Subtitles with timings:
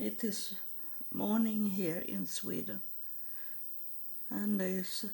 [0.00, 0.54] it is
[1.12, 2.80] morning here in Sweden.
[4.30, 5.04] And it's,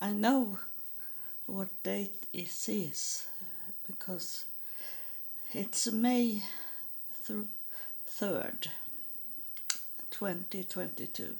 [0.00, 0.58] I know
[1.46, 3.26] what date it is
[3.86, 4.44] because
[5.52, 6.42] it's May
[7.26, 7.46] th-
[8.08, 8.68] 3rd,
[10.10, 11.34] 2022.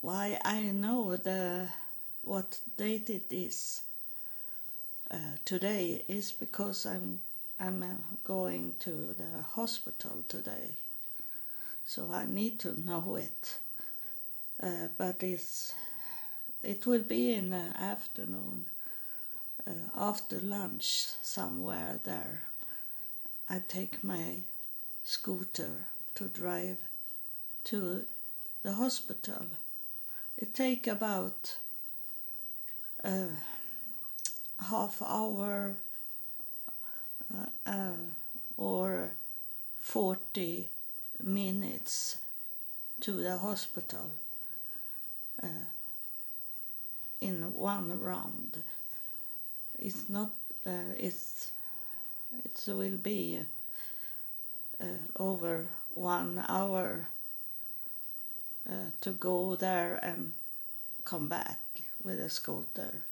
[0.00, 1.68] Why I know the
[2.22, 3.82] what date it is
[5.10, 7.20] uh, today is because I'm
[7.58, 7.86] I'm uh,
[8.22, 10.76] going to the hospital today,
[11.88, 13.58] so I need to know it.
[14.62, 15.72] Uh, but it's
[16.62, 18.66] it will be in the afternoon,
[19.66, 22.42] uh, after lunch somewhere there.
[23.48, 24.40] I take my
[25.02, 26.76] scooter to drive
[27.64, 28.04] to
[28.62, 29.46] the hospital.
[30.36, 31.56] It take about
[33.02, 33.32] uh,
[34.68, 35.76] half hour
[37.34, 37.92] uh, uh,
[38.58, 39.12] or
[39.80, 40.68] 40
[41.22, 42.18] minutes
[43.00, 44.10] to the hospital
[45.42, 45.64] uh,
[47.20, 48.62] in one round.
[49.78, 50.30] It's not,
[50.66, 51.50] uh, it's,
[52.44, 53.40] it will be
[54.80, 54.84] uh,
[55.16, 57.06] over one hour
[58.68, 60.32] uh, to go there and
[61.04, 61.60] come back
[62.02, 63.02] with a scooter.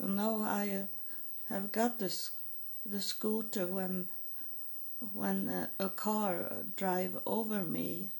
[0.00, 0.86] You know, I
[1.48, 2.30] have got this
[2.84, 4.08] the scooter when
[5.14, 8.10] when a, car drive over me,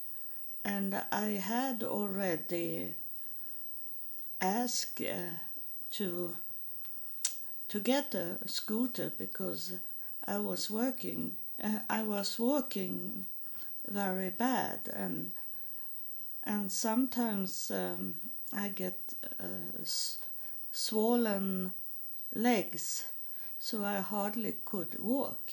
[0.64, 2.94] and I had already
[4.42, 5.30] asked uh,
[5.92, 6.36] to
[7.68, 9.72] to get a scooter because
[10.26, 11.36] I was working.
[11.62, 13.26] Uh, I was walking
[13.88, 15.32] very bad and
[16.44, 18.14] and sometimes um,
[18.52, 18.98] I get
[19.40, 20.18] uh, s-
[20.72, 21.72] swollen
[22.34, 23.06] legs,
[23.60, 25.52] so I hardly could walk,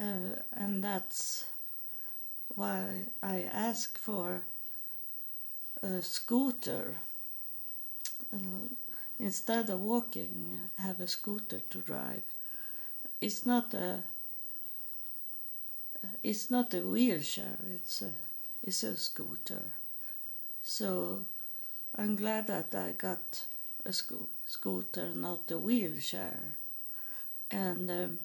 [0.00, 1.44] uh, and that's
[2.54, 4.42] why I ask for
[5.82, 6.96] a scooter.
[8.32, 8.68] Uh,
[9.18, 12.22] instead of walking, have a scooter to drive.
[13.20, 14.02] It's not a.
[16.22, 17.56] It's not a wheelchair.
[17.74, 18.12] It's a.
[18.62, 19.64] It's a scooter.
[20.62, 21.26] So
[21.96, 23.44] I'm glad that I got
[23.84, 26.40] a sco- scooter, not a wheelchair.
[27.50, 28.18] And um,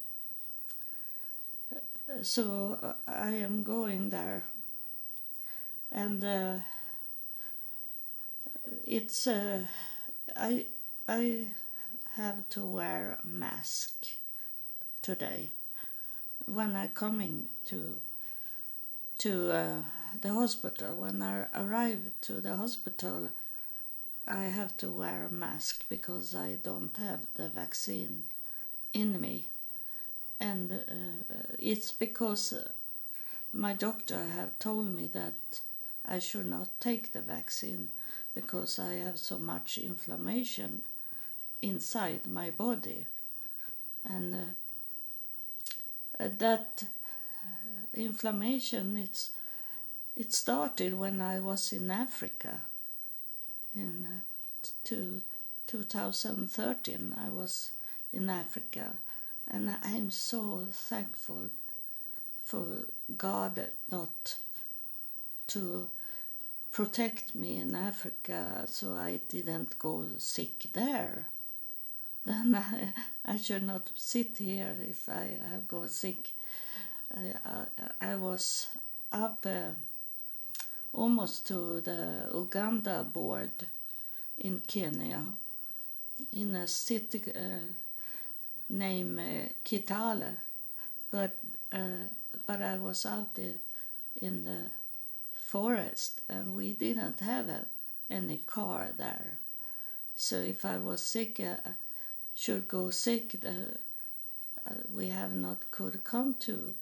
[2.22, 4.42] so I am going there.
[5.92, 6.56] And uh,
[8.86, 9.60] it's uh,
[10.36, 10.66] I
[11.08, 11.46] I
[12.16, 14.06] have to wear a mask
[15.02, 15.50] today
[16.46, 18.00] when I coming to
[19.18, 19.82] to uh,
[20.20, 20.96] the hospital.
[20.96, 23.30] When I arrive to the hospital,
[24.26, 28.24] I have to wear a mask because I don't have the vaccine
[28.92, 29.46] in me,
[30.40, 32.70] and uh, it's because uh,
[33.52, 35.60] my doctor have told me that
[36.06, 37.88] I should not take the vaccine
[38.34, 40.82] because I have so much inflammation
[41.62, 43.06] inside my body,
[44.04, 49.30] and uh, uh, that uh, inflammation it's
[50.16, 52.60] it started when I was in Africa
[53.74, 55.22] in uh, to
[55.66, 57.72] 2013 I was
[58.12, 58.92] in Africa
[59.50, 61.50] and I'm so thankful
[62.44, 62.86] for
[63.16, 64.36] God not
[65.48, 65.88] to
[66.72, 71.24] protect me in Africa so I didn't go sick there.
[72.24, 72.54] Then
[73.26, 76.30] I, I should not sit here if I have got sick.
[77.16, 77.32] I,
[78.00, 78.68] I, I was
[79.12, 79.70] up uh,
[80.92, 83.66] almost to the Uganda board
[84.38, 85.22] in Kenya,
[86.32, 87.72] in a city uh,
[88.68, 90.36] named uh, Kitale,
[91.10, 91.36] but
[91.72, 92.08] uh,
[92.46, 93.54] but I was out in,
[94.20, 94.70] in the
[95.34, 97.66] forest and we didn't have a,
[98.10, 99.38] any car there.
[100.14, 101.70] So if I was sick, uh,
[102.34, 106.74] should go sick, uh, we have not could come to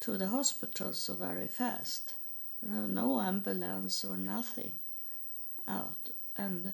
[0.00, 2.14] to the hospital so very fast.
[2.62, 4.72] No, no ambulance or nothing
[5.68, 6.72] out, and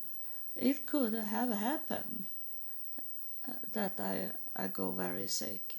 [0.56, 2.24] it could have happened
[3.72, 5.76] that I I go very sick.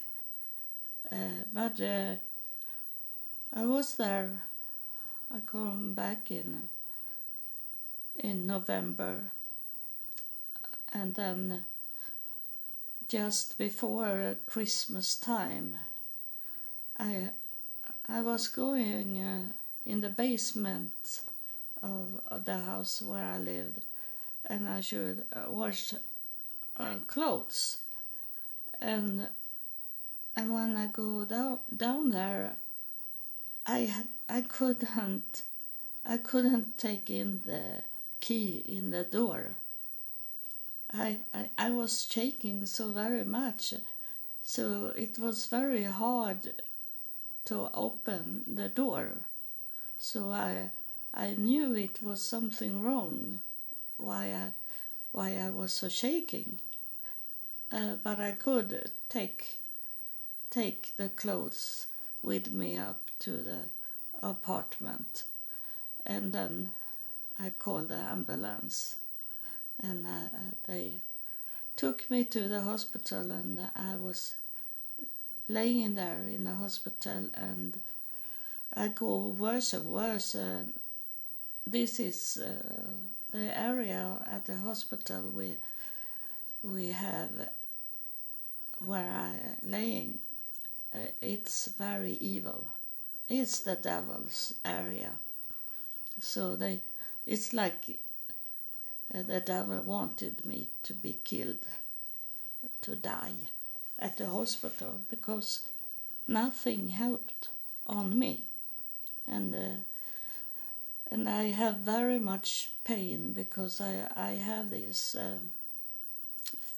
[1.11, 2.15] Uh, but uh,
[3.53, 4.29] I was there.
[5.33, 6.69] I come back in
[8.17, 9.31] in November,
[10.93, 11.63] and then
[13.07, 15.77] just before Christmas time,
[16.97, 17.29] I
[18.07, 19.53] I was going uh,
[19.85, 21.21] in the basement
[21.81, 23.81] of, of the house where I lived,
[24.45, 25.51] and I should uh,
[26.79, 27.79] wash uh, clothes,
[28.81, 29.27] and
[30.35, 32.55] and when I go down down there,
[33.65, 35.43] I I couldn't
[36.05, 37.83] I couldn't take in the
[38.19, 39.51] key in the door.
[40.91, 43.75] I, I, I was shaking so very much,
[44.41, 46.51] so it was very hard
[47.45, 49.11] to open the door.
[49.97, 50.71] So I
[51.13, 53.41] I knew it was something wrong,
[53.97, 54.51] why I
[55.11, 56.59] why I was so shaking.
[57.71, 59.59] Uh, but I could take
[60.49, 61.85] take the clothes
[62.23, 63.59] with me up to the
[64.23, 65.23] apartment,
[66.05, 66.71] and then
[67.39, 68.95] I called the ambulance,
[69.81, 70.29] and uh,
[70.65, 70.93] they
[71.75, 74.35] took me to the hospital, and I was
[75.47, 77.79] laying there in the hospital, and
[78.73, 80.33] I go worse and worse.
[80.33, 80.73] And
[81.67, 82.91] this is uh,
[83.31, 85.55] the area at the hospital we
[86.63, 87.29] we have
[88.85, 90.19] where I laying.
[90.93, 92.67] Uh, it's very evil.
[93.27, 95.11] It's the devil's area.
[96.19, 96.81] So they,
[97.27, 97.99] it's like
[99.13, 101.67] uh, the devil wanted me to be killed,
[102.81, 103.33] to die
[103.97, 105.61] at the hospital because
[106.27, 107.49] nothing helped
[107.85, 108.43] on me,
[109.27, 109.55] and.
[109.55, 109.59] Uh,
[111.11, 115.39] and I have very much pain because I, I have this uh,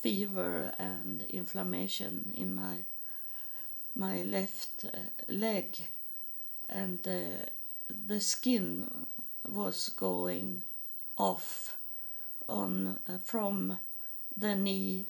[0.01, 2.77] fever and inflammation in my
[3.95, 5.77] my left uh, leg.
[6.69, 7.45] And uh,
[8.07, 8.88] the skin
[9.48, 10.62] was going
[11.18, 11.77] off
[12.48, 13.77] on uh, from
[14.38, 15.06] the knee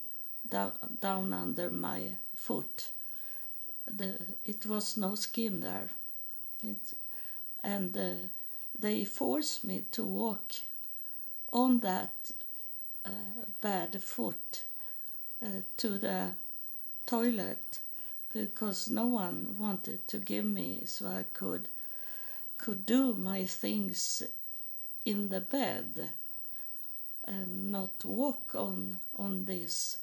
[0.49, 2.01] down, down under my
[2.35, 2.89] foot.
[3.85, 4.15] The,
[4.45, 5.89] it was no skin there.
[6.63, 6.93] It,
[7.63, 8.27] and uh,
[8.79, 10.53] they forced me to walk
[11.53, 12.31] on that
[13.05, 13.09] uh,
[13.61, 14.63] bad foot
[15.77, 16.31] to the
[17.05, 17.79] toilet
[18.33, 21.67] because no one wanted to give me so I could
[22.57, 24.23] could do my things
[25.05, 26.11] in the bed
[27.25, 29.97] and not walk on on this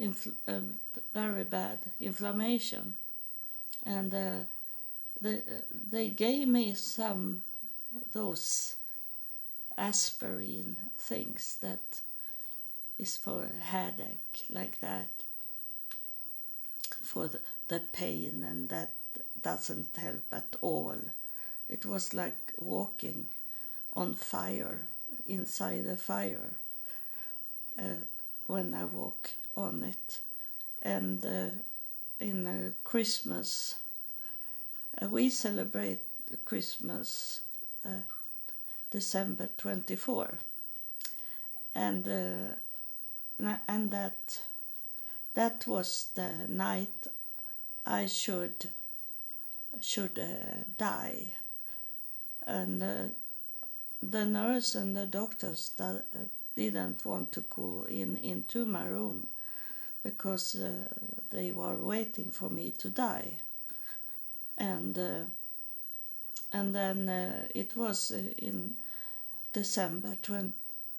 [0.00, 0.60] infl- uh,
[1.12, 2.94] very bad inflammation.
[3.84, 4.38] And uh,
[5.20, 5.42] they,
[5.90, 7.42] they gave me some
[8.12, 8.76] those
[9.78, 12.00] aspirin things that
[12.98, 15.08] is for a headache like that
[17.02, 18.90] for the, the pain and that
[19.42, 20.96] doesn't help at all.
[21.68, 23.26] It was like walking
[23.94, 24.80] on fire
[25.26, 26.50] inside the fire
[27.78, 28.02] uh,
[28.46, 30.20] when i walk on it.
[30.82, 31.48] And uh,
[32.20, 33.76] in uh, christmas
[35.00, 36.00] uh, we celebrate
[36.44, 37.40] christmas
[37.84, 38.02] uh,
[38.90, 40.34] December 24
[41.74, 42.54] and uh,
[43.38, 44.40] and that
[45.34, 47.06] that was the night
[47.84, 48.70] I should
[49.80, 51.34] should uh, die.
[52.46, 53.08] And uh,
[54.02, 56.18] the nurse and the doctors that, uh,
[56.54, 59.28] didn't want to go in into my room
[60.02, 60.70] because uh,
[61.30, 63.34] they were waiting for me to die.
[64.56, 64.98] And
[66.52, 68.76] and then uh, it was uh, in
[69.52, 70.52] December 20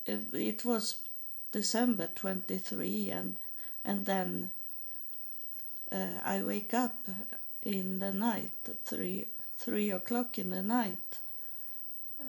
[0.06, 0.96] it, it was
[1.58, 3.36] December 23 and
[3.84, 4.52] and then
[5.92, 7.08] uh, I wake up
[7.64, 8.52] in the night
[8.86, 9.28] three
[9.58, 11.20] three o'clock in the night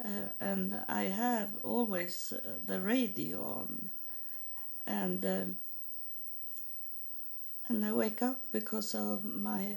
[0.04, 3.90] uh, and I have always uh, the radio on.
[4.86, 5.56] And um,
[7.68, 9.76] and I wake up because of my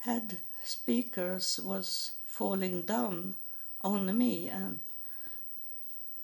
[0.00, 3.34] head speakers was falling down
[3.82, 4.78] on me and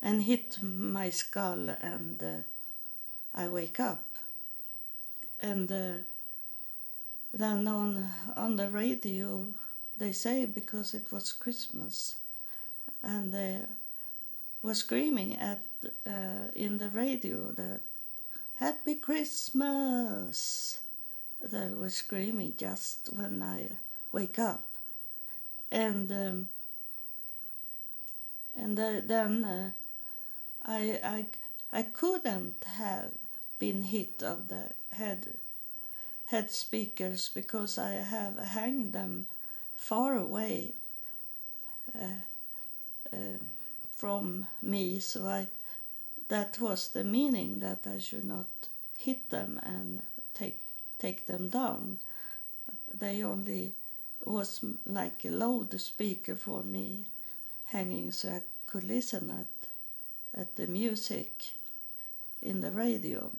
[0.03, 2.43] and hit my skull and uh,
[3.35, 4.05] I wake up.
[5.41, 5.99] And uh,
[7.33, 9.47] then on on the radio
[9.99, 12.17] they say because it was Christmas
[13.03, 13.61] and they
[14.62, 15.61] were screaming at
[16.07, 17.81] uh, in the radio that
[18.57, 20.81] Happy Christmas!
[21.43, 23.73] They were screaming just when I
[24.12, 24.65] wake up.
[25.71, 26.49] And um,
[28.57, 29.71] and uh, then uh,
[30.67, 31.27] I I
[31.73, 33.13] I couldn't have
[33.59, 35.39] been hit of the head
[36.27, 39.29] head speakers because I have hanged them
[39.77, 40.75] far away
[41.95, 42.21] uh,
[43.13, 43.39] uh,
[43.97, 44.99] from me.
[45.01, 45.47] So I
[46.29, 48.47] that was the meaning that I should not
[48.99, 50.03] hit them and
[50.35, 50.59] take
[50.99, 51.99] take them down.
[52.93, 53.75] They only
[54.25, 57.05] was like a loudspeaker for me
[57.67, 59.56] hanging so I could listen at
[60.37, 61.50] at the music
[62.43, 63.31] in the radio.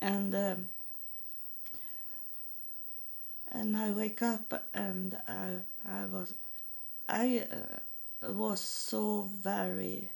[0.00, 0.68] And um,
[3.50, 6.34] and I wake up and I I was
[7.08, 10.08] I uh, was so very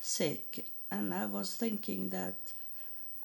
[0.00, 2.52] sick, and I was thinking that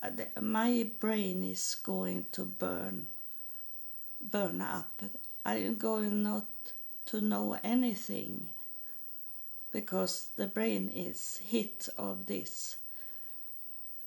[0.02, 0.10] uh,
[0.42, 3.06] my brain is going to burn,
[4.22, 5.04] burn up.
[5.46, 6.48] I am going not
[7.08, 8.50] to know anything
[9.76, 12.78] because the brain is hit of this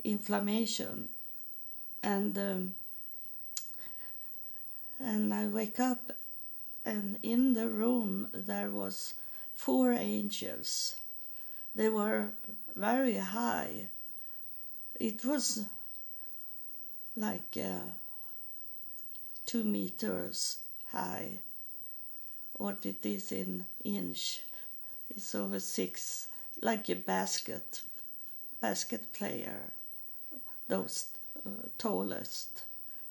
[0.02, 1.10] inflammation,
[2.02, 2.74] and um,
[4.98, 6.12] and I wake up,
[6.86, 9.12] and in the room there was
[9.54, 10.96] four angels.
[11.74, 12.30] They were
[12.74, 13.88] very high.
[14.98, 15.66] It was
[17.14, 17.90] like uh,
[19.44, 20.60] two meters
[20.92, 21.40] high.
[22.54, 24.40] What it is in inch
[25.14, 26.28] is over six,
[26.62, 27.82] like a basket,
[28.60, 29.62] basket player.
[30.68, 31.06] Those
[31.46, 32.62] uh, tallest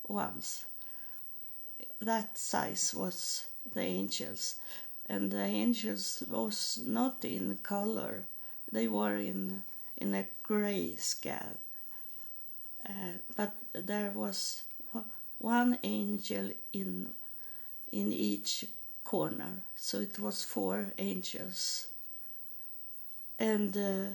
[0.08, 0.66] ones.
[2.02, 4.56] That size was the angels,
[5.08, 8.24] and the angels was not in color.
[8.72, 9.64] They were in
[9.98, 11.58] in a gray scale.
[12.88, 14.64] Uh, but there was
[15.40, 17.14] one- angel in
[17.92, 18.66] in each
[19.08, 21.88] corner, so it was four angels.
[23.40, 24.08] And uh,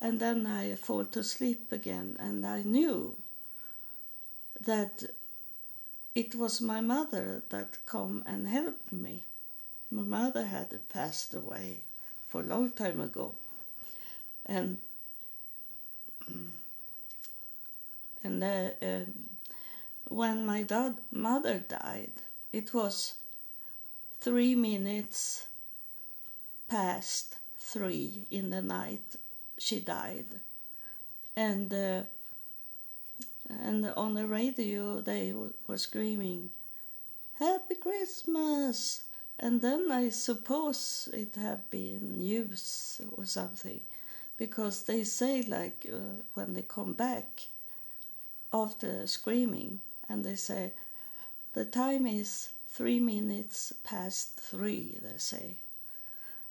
[0.00, 3.16] and then I fall to sleep again, and I knew
[4.60, 5.04] that
[6.14, 9.24] it was my mother that come and helped me.
[9.90, 11.82] My mother had passed away
[12.26, 13.34] for a long time ago,
[14.46, 14.78] and
[18.24, 19.14] and uh, um,
[20.08, 22.12] when my dad, mother died,
[22.52, 23.14] it was
[24.26, 25.46] three minutes
[26.66, 29.14] past three in the night.
[29.56, 30.40] She died,
[31.36, 32.02] and uh,
[33.48, 36.50] and on the radio they w- were screaming,
[37.38, 39.04] "Happy Christmas!"
[39.38, 43.80] And then I suppose it had been news or something,
[44.36, 47.46] because they say like uh, when they come back
[48.52, 49.78] after screaming,
[50.08, 50.72] and they say,
[51.52, 54.98] the time is three minutes past three.
[55.02, 55.46] They say,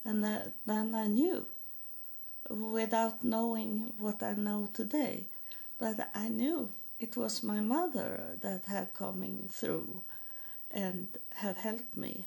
[0.03, 1.46] and that, then I knew,
[2.50, 5.25] without knowing what I know today,
[5.79, 10.01] but I knew it was my mother that had coming through,
[10.72, 12.25] and have helped me.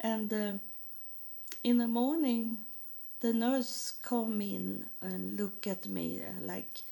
[0.00, 0.52] And uh,
[1.62, 2.58] in the morning
[3.20, 6.82] the nurse come in and look at me uh, like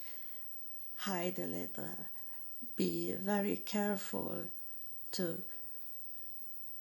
[0.97, 1.89] hide a little.
[2.75, 4.43] Be very careful
[5.13, 5.41] to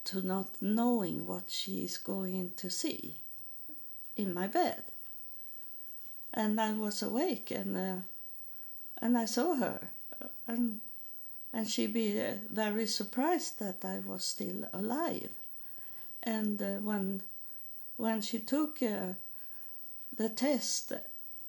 [0.06, 3.16] to not knowing what she is going to see
[4.16, 4.82] in my bed.
[6.32, 8.00] And i was awake and uh,
[9.02, 9.80] and i saw her.
[10.46, 10.80] And
[11.52, 15.30] and she be uh, very surprised that i was still alive.
[16.22, 17.22] And uh, when
[17.96, 19.14] when she took uh,
[20.16, 20.92] the test,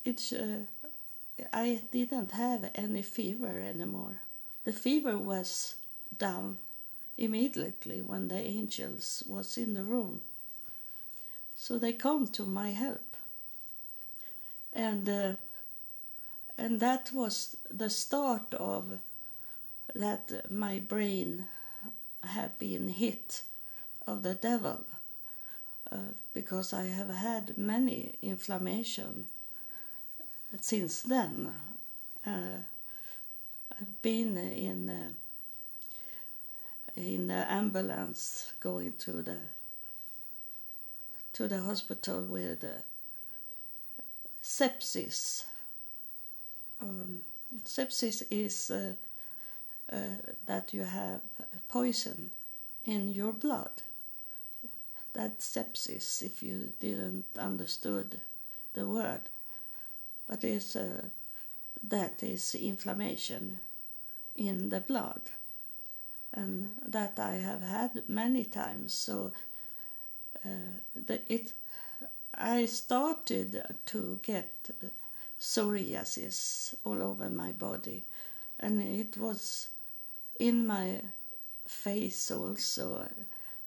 [0.04, 4.22] it uh, I didn't have any fever anymore.
[4.64, 5.76] The fever was
[6.18, 6.58] down
[7.18, 10.22] immediately when the angels was in the room.
[11.56, 13.18] So they come to my help,
[14.74, 15.34] and uh,
[16.58, 19.00] and that was the start of
[19.96, 21.46] that my brain
[22.24, 23.42] had been hit
[24.06, 24.86] of the devil
[25.92, 25.98] uh,
[26.34, 29.26] because I have had many inflammation
[30.62, 31.54] since then.
[32.26, 32.62] Uh,
[33.80, 35.10] I've been in uh,
[36.98, 39.38] in the ambulance going to the
[41.34, 42.82] to the hospital with uh,
[44.42, 45.44] sepsis.
[46.82, 47.22] Um,
[47.64, 48.94] sepsis is uh,
[49.92, 49.98] uh,
[50.48, 51.22] that you have
[51.70, 52.32] poison
[52.86, 53.84] in your blood.
[55.14, 58.20] That sepsis if you didn't understood
[58.74, 59.22] the word.
[60.28, 61.04] But is uh,
[61.88, 63.60] that is inflammation
[64.36, 65.22] in the blood
[66.34, 68.94] and that I have had many times.
[68.94, 69.32] So
[70.46, 70.50] uh,
[70.96, 71.54] the, it
[72.34, 74.70] I started to get
[75.40, 78.04] psoriasis all over my body.
[78.60, 79.70] And it was
[80.40, 81.02] in my
[81.68, 83.08] face also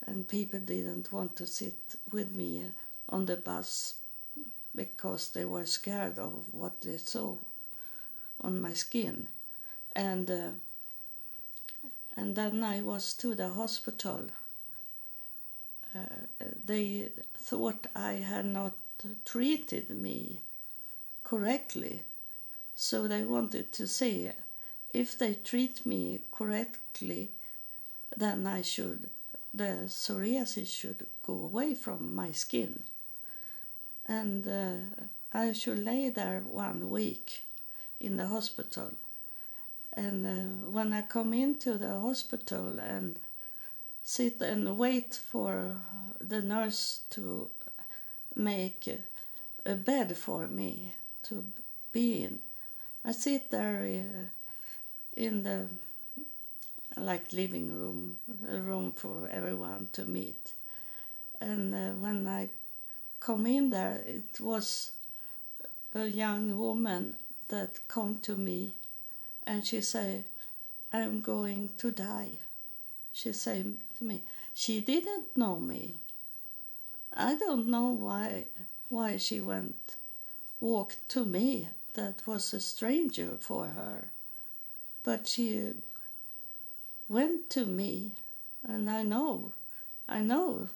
[0.07, 1.75] and people didn't want to sit
[2.13, 2.65] with me
[3.09, 3.95] on the bus
[4.75, 7.37] because they were scared of what they saw
[8.41, 9.27] on my skin.
[9.95, 10.49] And uh,
[12.21, 14.21] and then I was to the hospital
[15.95, 15.99] uh,
[16.65, 17.09] they
[17.49, 18.75] thought I had not
[19.25, 20.41] treated me
[21.25, 22.03] correctly
[22.75, 24.31] so they wanted to see
[24.93, 27.31] if they treat me correctly
[28.17, 29.09] then I should
[29.53, 32.85] the psoriasis should go away from my skin.
[34.07, 37.43] And uh, I should lay there one week
[37.99, 38.93] in the hospital.
[39.93, 43.19] And uh, when I come into the hospital and
[44.05, 45.77] sit and wait for
[46.21, 47.49] the nurse to
[48.37, 48.89] make
[49.67, 50.95] a bed for me
[51.25, 51.45] to
[51.93, 52.39] be in,
[53.05, 54.27] I sit there uh,
[55.17, 55.67] in the
[56.97, 58.17] like living room,
[58.49, 60.53] a room for everyone to meet.
[61.41, 62.49] And uh, when I
[63.19, 64.93] come in there, it was
[65.95, 67.17] a young woman
[67.49, 68.75] that come to me
[69.51, 70.23] and she say,
[70.93, 72.39] I'm going to die.
[73.13, 74.23] She said to me,
[74.55, 75.95] she didn't know me.
[77.13, 78.47] I don't know why
[78.89, 79.97] why she went
[80.61, 83.99] walked to me that was a stranger for her.
[85.03, 85.73] But she
[87.09, 88.13] went to me
[88.63, 89.53] and I know
[90.09, 90.69] I know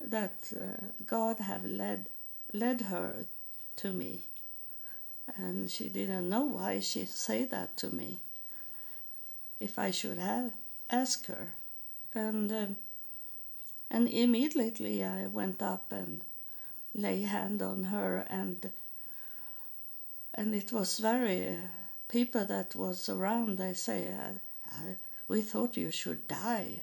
[0.00, 2.06] that uh, God have led
[2.54, 3.26] led her
[3.76, 4.22] to me
[5.36, 8.20] and she didn't know why she said that to me.
[9.60, 10.52] If I should have
[10.90, 11.48] asked her.
[12.14, 12.66] And uh,
[13.90, 16.22] and immediately I went up and
[16.94, 18.70] lay hand on her and
[20.34, 21.56] and it was very uh,
[22.08, 24.94] people that was around they say uh,
[25.28, 26.80] we thought you should die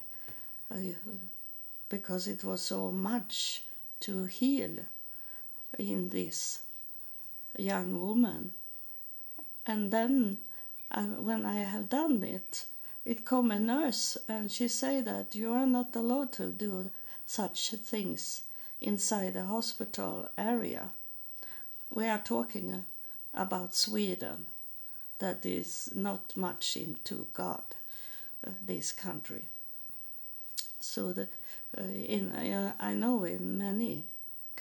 [0.74, 0.78] uh,
[1.90, 3.64] because it was so much
[4.00, 4.72] to heal
[5.78, 6.60] in this
[7.58, 8.52] young woman
[9.66, 10.38] and then
[10.92, 12.66] uh, when I have done it
[13.06, 16.90] it come a nurse and she say that you are not allowed to do
[17.26, 18.44] such things
[18.80, 20.90] inside the hospital area.
[21.90, 22.84] We are talking
[23.34, 24.48] about Sweden,
[25.20, 27.64] that is not much into God,
[28.46, 29.46] uh, this country.
[30.80, 31.28] So the,
[31.78, 34.04] uh, in uh, I know in many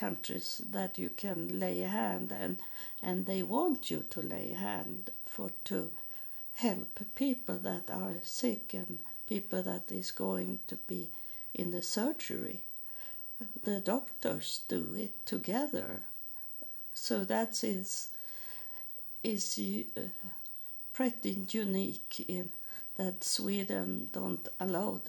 [0.01, 2.57] countries that you can lay a hand and
[3.03, 5.91] and they want you to lay a hand for to
[6.55, 11.09] help people that are sick and people that is going to be
[11.55, 12.61] in the surgery.
[13.65, 16.01] The doctors do it together.
[16.95, 18.09] So that is
[19.23, 19.59] is
[19.97, 20.01] uh,
[20.93, 22.51] pretty unique in
[22.97, 25.01] that Sweden don't allow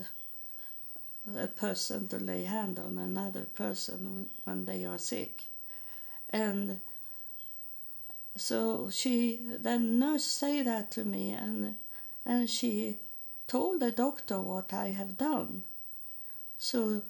[1.38, 5.44] a person to lay hand on another person when they are sick.
[6.30, 6.80] And
[8.36, 11.76] so she the nurse say that to me and
[12.26, 12.98] and she
[13.48, 15.64] told the doctor what I have done.
[16.58, 17.02] So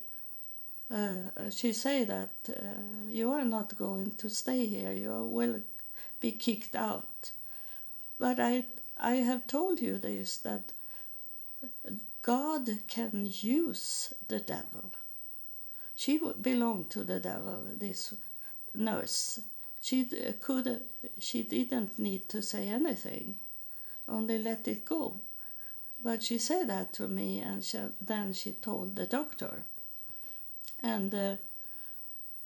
[0.94, 4.92] uh, she say that uh, you are not going to stay here.
[4.92, 5.62] You will
[6.20, 7.32] be kicked out.
[8.20, 8.66] But I
[8.98, 10.74] I have told you this that
[12.22, 14.92] God can use the devil.
[15.96, 17.64] She belonged to the devil.
[17.78, 18.14] This
[18.74, 19.42] nurse
[19.82, 20.06] she
[20.40, 20.82] could
[21.20, 23.36] she didn't need to say anything,
[24.08, 25.20] only let it go.
[26.04, 29.64] But she said that to me, and she, then she told the doctor.
[30.82, 31.36] And uh,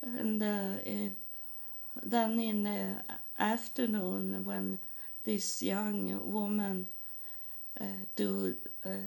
[0.01, 1.11] and uh,
[2.03, 3.03] then in the
[3.37, 4.79] afternoon, when
[5.25, 6.87] this young woman
[7.79, 7.85] uh,
[8.15, 8.55] do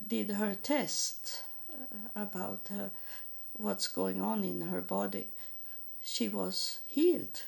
[0.07, 2.91] did her test uh, about her,
[3.55, 5.29] what's going on in her body,
[6.03, 7.43] she was healed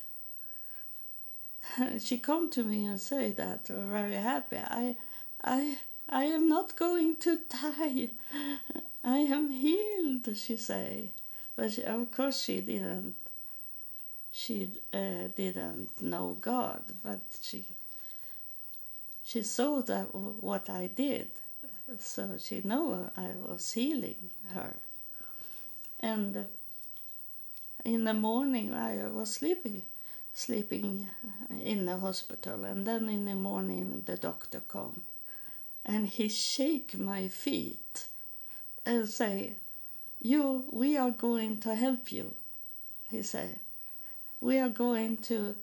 [1.98, 4.56] she come to me and say that very happy.
[4.58, 4.96] I,
[5.42, 8.08] I, I am not going to die.
[9.04, 11.10] I am healed, she say.
[11.56, 13.14] But she, of course she didn't.
[14.32, 17.64] She uh, didn't know God, but she
[19.24, 21.28] she saw that what I did,
[21.98, 24.76] so she know I was healing her.
[26.00, 26.46] And
[27.84, 29.82] in the morning I was sleeping
[30.32, 31.08] sleeping
[31.62, 35.02] in the hospital and then in the morning the doctor come
[35.84, 38.06] and he shake my feet
[38.86, 39.54] and say
[40.20, 42.32] you we are going to help you
[43.10, 43.58] he said
[44.40, 45.54] we are going to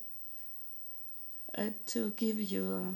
[1.57, 2.95] uh, to give you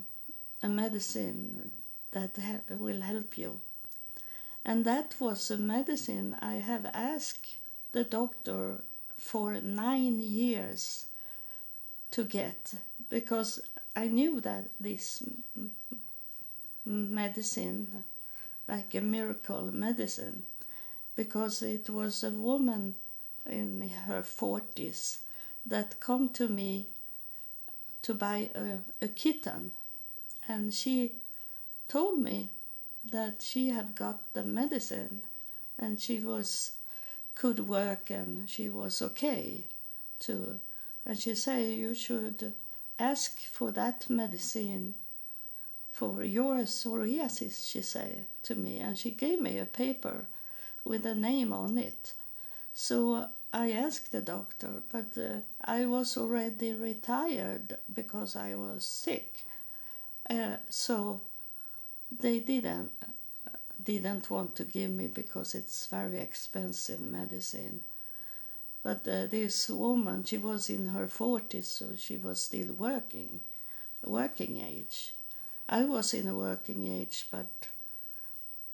[0.62, 1.72] a medicine
[2.12, 2.38] that
[2.70, 3.60] will help you.
[4.64, 7.56] And that was a medicine i have asked
[7.94, 8.82] the doctor
[9.18, 11.06] for nine years
[12.12, 12.76] to get
[13.10, 13.60] because
[13.96, 15.22] I knew that this
[16.86, 18.04] medicine,
[18.68, 20.44] like a miracle medicine,
[21.16, 22.96] because it was a woman
[23.46, 25.18] in her 40s
[25.66, 26.88] that come to me
[28.02, 29.72] to buy a, a kitten.
[30.48, 31.12] And she
[31.92, 32.48] told me
[33.12, 35.22] that she had got the medicine
[35.78, 36.72] and she was
[37.36, 39.66] could work and she was okay
[40.18, 40.58] to
[41.06, 42.54] and she said you should
[42.98, 44.96] ask for that medicine
[45.92, 50.26] for your psoriasis she said to me and she gave me a paper
[50.86, 52.14] with a name on it.
[52.74, 55.42] So i asked the doctor but uh,
[55.78, 59.44] i was already retired because i was sick.
[60.30, 61.20] Uh, so
[62.12, 62.92] they didn't
[63.84, 67.82] didn't want to give me because it's very expensive medicine.
[68.84, 73.40] But uh, this woman, she was in her 40s, so she was still working,
[74.04, 75.14] working age.
[75.70, 77.48] I was in a working age, but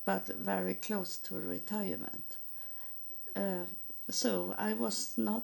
[0.05, 2.37] but very close to retirement.
[3.35, 3.65] Uh,
[4.09, 5.43] so I was not.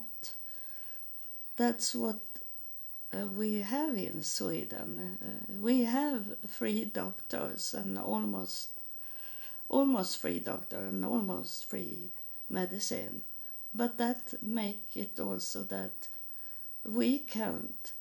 [1.56, 2.18] That's what
[3.36, 5.18] we have in Sweden.
[5.22, 8.68] Uh, we have free doctors and almost
[9.68, 12.10] almost free doctor and almost free
[12.48, 13.22] medicine.
[13.74, 16.08] But that make it also that
[16.84, 17.92] we can't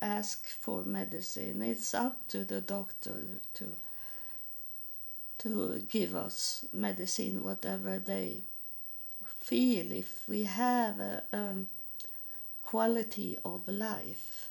[0.00, 1.62] ask for medicine.
[1.62, 3.16] It's up to the doctor
[3.54, 3.72] to
[5.38, 8.42] to give us medicine, whatever they
[9.40, 9.92] feel.
[9.92, 11.66] If we have a, um,
[12.74, 14.50] quality of life,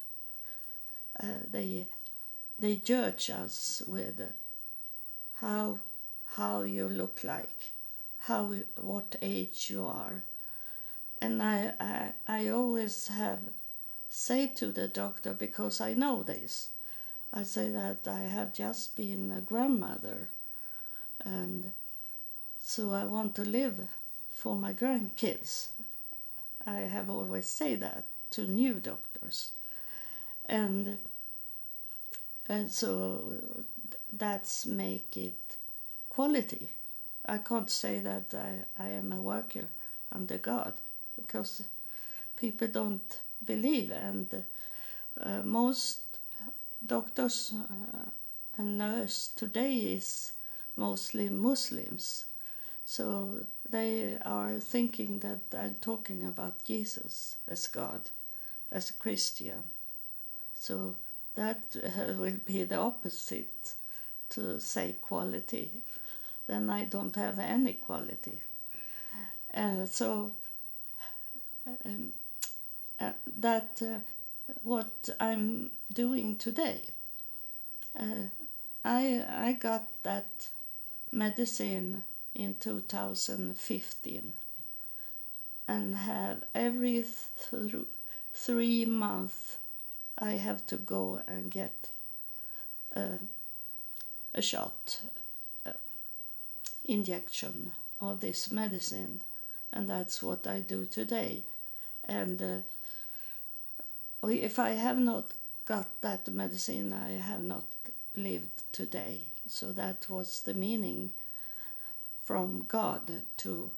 [1.20, 1.88] uh, they
[2.58, 4.22] they judge us with
[5.42, 5.80] how
[6.38, 7.72] how you look like,
[8.20, 10.24] how what age you are.
[11.22, 13.40] And I, I, I always have
[14.10, 16.70] say to the doctor because I know this.
[17.34, 20.30] I say that I have just been a grandmother
[21.26, 21.74] and
[22.64, 23.80] so I want to live
[24.32, 25.68] for my grandkids.
[26.66, 29.52] I have always say that to new doctors.
[30.46, 30.98] And
[32.50, 33.34] and so
[34.12, 35.58] that's make it
[36.10, 36.70] quality.
[37.26, 39.66] I can't say that I, I am a worker
[40.12, 40.74] under God
[41.16, 41.64] because
[42.36, 44.44] people don't believe, and
[45.20, 46.02] uh, most
[46.86, 48.10] doctors uh,
[48.58, 50.34] and nurses today is
[50.76, 52.26] mostly Muslims.
[52.86, 58.02] So they are thinking that I'm talking about Jesus as God,
[58.74, 59.64] as a Christian.
[60.56, 60.96] So
[61.36, 61.64] that
[62.20, 63.72] will be the opposite
[64.32, 65.72] to say quality
[66.48, 68.42] then I don't have any quality.
[69.54, 70.32] Uh, so
[71.86, 72.12] um,
[73.00, 74.00] uh, that uh,
[74.64, 76.82] what I'm doing today.
[77.98, 78.30] Uh,
[78.84, 80.50] I I got that
[81.12, 82.04] medicine
[82.36, 84.34] in 2015
[85.68, 87.06] and have every
[87.52, 87.86] th-
[88.34, 89.58] three months
[90.18, 91.90] I have to go and get
[92.96, 93.18] uh,
[94.34, 95.00] a shot
[96.86, 99.22] injection of this medicine,
[99.72, 101.44] and that's what I do today.
[102.06, 105.26] And uh, if I have not
[105.66, 107.64] got that medicine, I have not
[108.16, 109.22] lived today.
[109.48, 111.12] So that was the meaning
[112.24, 113.72] from God to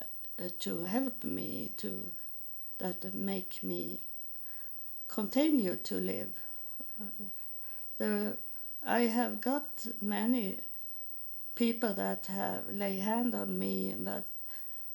[0.00, 2.10] uh, to help me to
[2.78, 3.98] that make me
[5.08, 6.30] continue to live.
[7.98, 8.36] There,
[8.84, 10.58] I have got many
[11.54, 14.24] people that have lay hand on me, but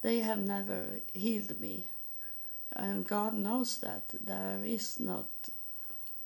[0.02, 1.86] they have never healed me.
[2.72, 5.26] And God knows that there is not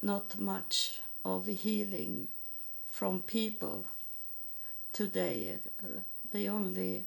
[0.01, 2.27] not much of healing
[2.87, 3.85] from people
[4.93, 5.59] today.
[6.31, 7.03] They only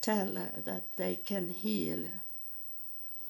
[0.00, 2.04] tell that they can heal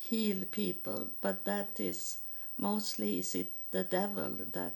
[0.08, 2.18] heal people, but that is
[2.56, 4.72] mostly is it the devil that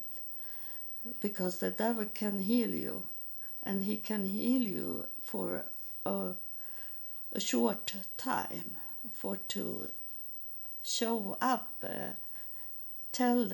[1.21, 3.03] because the devil can heal you
[3.63, 5.65] and he can heal you for
[6.05, 6.33] a,
[7.33, 8.77] a short time
[9.13, 9.89] for to
[10.83, 12.13] show up uh,
[13.13, 13.51] tell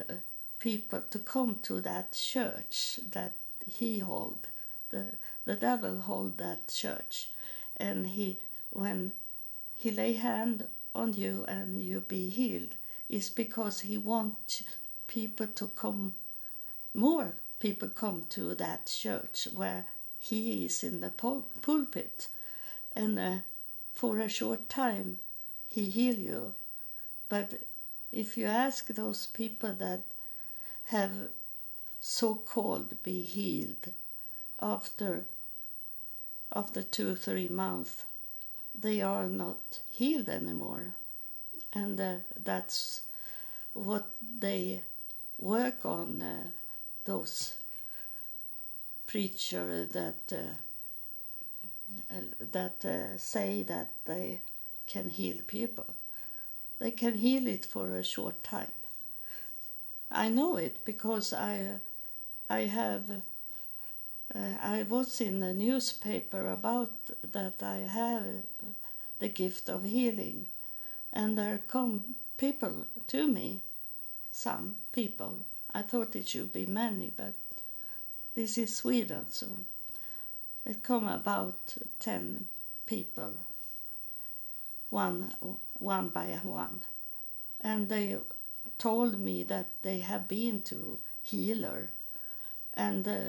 [0.59, 3.33] people to come to that church that
[3.67, 4.47] he hold
[4.91, 5.05] the
[5.45, 7.31] the devil hold that church.
[7.77, 8.39] And he
[8.71, 9.13] when
[9.77, 12.77] he lay hand on you and you be healed.
[13.09, 14.63] Is because he want
[15.07, 16.15] people to come
[16.95, 19.87] more people come to that church where
[20.19, 22.29] he is in the pul- pulpit.
[22.95, 23.35] And uh,
[23.95, 25.19] for a short time
[25.69, 26.55] he heal you.
[27.29, 27.61] But
[28.11, 30.03] if you ask those people that
[30.87, 31.13] have
[32.01, 33.93] so called be healed
[34.61, 35.25] after
[36.55, 38.05] after two three months
[38.79, 40.95] they are not healed anymore
[41.73, 43.03] and uh, that's
[43.75, 44.07] what
[44.39, 44.81] they
[45.39, 46.47] work on uh,
[47.05, 47.55] those
[49.07, 50.55] preachers that uh,
[52.11, 52.15] uh,
[52.53, 54.41] that uh, say that they
[54.87, 55.87] can heal people.
[56.79, 58.73] They can heal it for a short time.
[60.11, 61.81] I know it because I
[62.49, 63.23] I have
[64.35, 66.93] I was in the newspaper about
[67.33, 68.25] that I have
[69.19, 70.47] the gift of healing,
[71.13, 73.61] and there come people to me,
[74.33, 75.45] some people.
[75.75, 77.35] I thought it should be many, but
[78.35, 79.49] this is Sweden, so
[80.65, 82.47] it come about ten
[82.87, 83.35] people,
[84.91, 85.35] one
[85.79, 86.81] one by one,
[87.61, 88.17] and they
[88.79, 91.89] told me that they have been to healer,
[92.75, 93.21] and uh,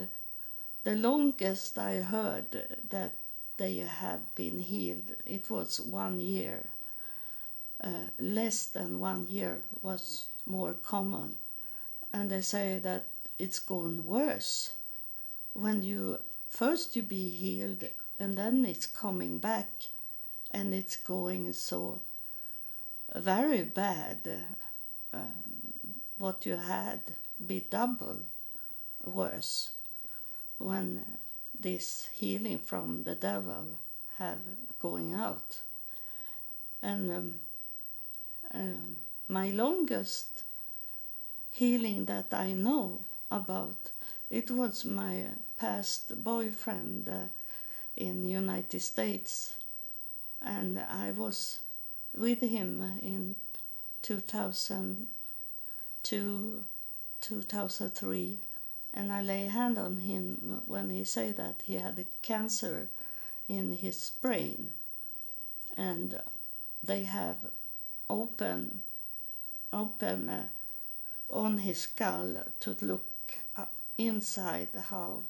[0.83, 3.13] the longest I heard that
[3.57, 6.63] they have been healed, it was one year.
[7.81, 11.35] Uh, less than one year was more common.
[12.13, 13.07] And they say that
[13.39, 14.73] it's gone worse.
[15.53, 16.19] When you
[16.49, 17.83] first you be healed
[18.19, 19.69] and then it's coming back
[20.51, 21.99] and it's going so
[23.15, 24.17] very bad.
[25.13, 25.73] Um,
[26.17, 27.01] what you had
[27.45, 28.19] be double
[29.03, 29.72] worse
[30.63, 31.05] when
[31.59, 33.77] this healing from the devil
[34.17, 34.39] have
[34.79, 35.59] going out.
[36.81, 37.35] And um,
[38.53, 38.95] um,
[39.27, 40.43] my longest
[41.51, 43.91] healing that I know about
[44.29, 45.25] it was my
[45.57, 47.23] past boyfriend uh,
[47.95, 49.55] in United States,
[50.41, 51.59] and I was
[52.15, 53.35] with him in
[54.01, 56.63] 2002,
[57.21, 58.39] 2003
[58.93, 62.87] and I lay hand on him when he said that he had a cancer
[63.47, 64.71] in his brain,
[65.75, 66.19] and
[66.83, 67.37] they have
[68.09, 68.81] open,
[69.71, 70.47] open uh,
[71.29, 73.05] on his skull to look
[73.97, 75.23] inside how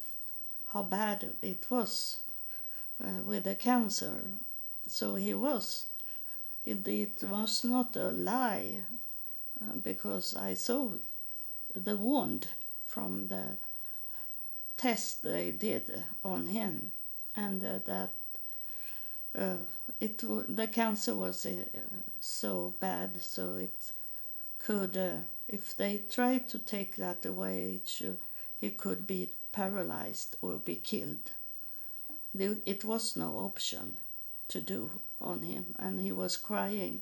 [0.74, 2.20] how bad it was
[3.04, 4.24] uh, with the cancer.
[4.88, 5.86] So he was.
[6.66, 8.80] It, it was not a lie
[9.62, 10.92] uh, because I saw
[11.76, 12.48] the wound
[12.94, 13.58] from the
[14.78, 16.92] test they did on him,
[17.36, 18.12] and uh, that
[19.36, 19.56] uh,
[20.00, 20.18] it
[20.56, 21.54] the cancer was uh,
[22.20, 23.92] so bad, so it
[24.60, 28.18] could, uh, if they tried to take that away, it should,
[28.62, 31.32] he could be paralyzed or be killed.
[32.36, 33.98] It was no option
[34.50, 37.02] to do on him, and he was crying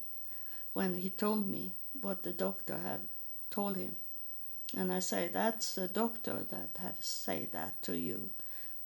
[0.74, 3.02] when he told me what the doctor had
[3.50, 3.96] told him.
[4.76, 8.30] And I say, that's the doctor that have say that to you,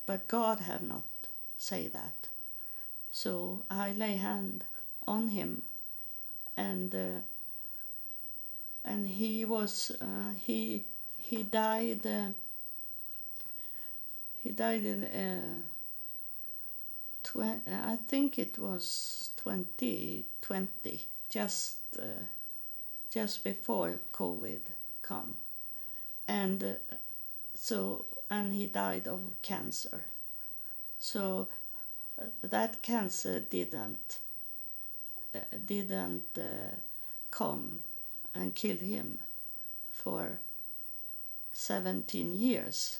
[0.06, 1.04] but God have not
[1.58, 2.28] say that.
[3.12, 4.64] So I lay hand
[5.08, 5.62] on him,
[6.58, 7.22] and uh,
[8.84, 10.86] and he was uh, he
[11.18, 12.06] he died.
[12.06, 12.34] Uh,
[14.44, 15.62] he died in uh,
[17.24, 22.26] tw- I think it was twenty twenty, just uh,
[23.12, 24.62] just before COVID
[25.02, 25.38] come
[26.28, 26.96] and uh,
[27.56, 30.02] so and he died of cancer.
[31.00, 31.48] So
[32.20, 34.20] uh, that cancer didn't
[35.34, 36.38] uh, didn't
[37.32, 37.80] come
[38.34, 39.20] and kill him
[39.92, 40.40] for
[41.54, 43.00] 17 years.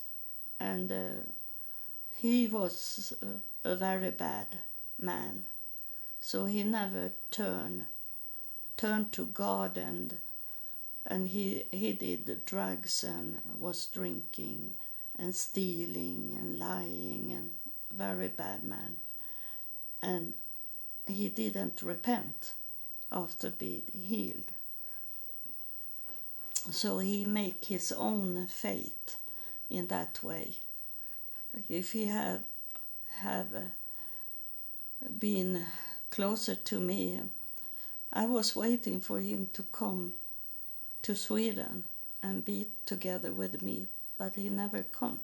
[0.60, 0.92] And
[2.18, 3.14] he was
[3.64, 4.48] a very bad
[5.00, 5.44] man.
[6.22, 7.86] So he never turned
[8.78, 10.18] turned to God and
[11.06, 14.74] and he he did drugs and was drinking
[15.18, 17.52] and stealing and lying and
[17.92, 18.98] very bad man.
[20.02, 20.34] And
[21.08, 22.54] he didn't repent
[23.12, 24.52] after being healed.
[26.72, 29.16] So he make his own fate
[29.70, 30.56] in that way.
[31.70, 32.44] If he had
[33.20, 33.62] have uh,
[35.20, 35.66] been
[36.10, 37.20] closer to me
[38.12, 40.14] i was waiting for him to come
[41.06, 41.84] to Sweden
[42.24, 43.86] and be together with me,
[44.18, 45.20] but he never come.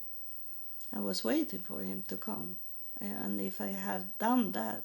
[0.94, 2.56] I was waiting for him to come,
[3.00, 4.84] and if I had done that,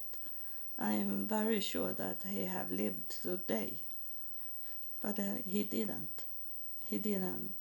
[0.79, 3.73] I am very sure that he have lived today.
[4.99, 6.23] But uh, he didn't.
[6.87, 7.53] He didn't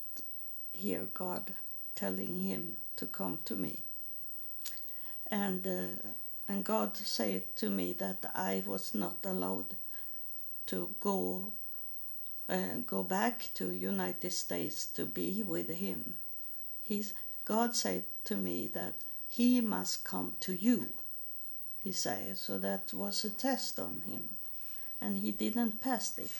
[0.72, 1.52] hear God
[1.94, 3.80] telling him to come to me.
[5.30, 6.08] And uh,
[6.48, 9.74] and God said to me that I was not allowed
[10.68, 11.52] to go
[12.48, 16.14] uh, go back to United States to be with him.
[16.82, 17.12] He's,
[17.44, 18.94] God said to me that
[19.28, 20.88] he must come to you,
[21.82, 22.38] he said.
[22.38, 24.30] So that was a test on him.
[25.00, 26.30] And he didn't pass it.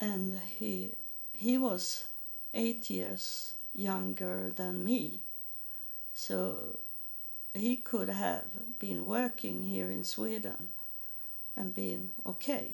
[0.00, 0.92] And he,
[1.32, 2.06] he was
[2.54, 5.20] eight years younger than me.
[6.14, 6.78] So
[7.54, 8.44] he could have
[8.78, 10.68] been working here in Sweden
[11.56, 12.72] and been okay.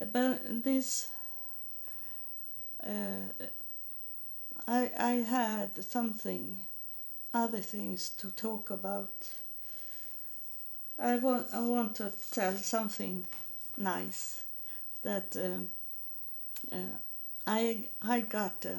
[0.00, 1.08] But this,
[2.84, 3.32] uh,
[4.66, 6.58] I I had something,
[7.34, 9.28] other things to talk about.
[10.98, 13.26] I want I want to tell something
[13.76, 14.42] nice
[15.02, 15.70] that um,
[16.72, 16.98] uh,
[17.46, 18.78] I I got a,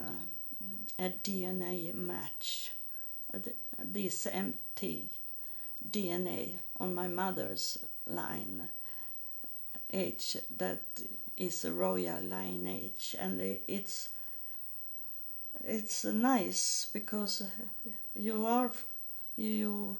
[1.03, 2.71] a DNA match,
[3.33, 3.39] uh,
[3.77, 5.09] this empty
[5.91, 7.77] DNA on my mother's
[8.07, 8.69] line
[9.91, 10.81] age that
[11.37, 14.09] is a royal lineage and it's
[15.63, 17.43] it's nice because
[18.15, 18.71] you are
[19.37, 19.97] you